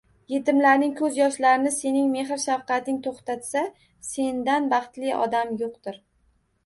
Yetimlarning 0.33 0.93
ko'z 1.01 1.17
yoshlarini 1.19 1.73
sening 1.75 2.07
mehr-shafqating 2.15 2.97
to'xtatsa, 3.09 3.63
sendan 4.09 4.67
baxtli 4.73 5.17
odam 5.27 5.55
yo'qdir. 5.61 6.01